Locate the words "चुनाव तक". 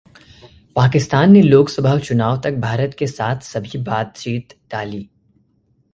1.99-2.53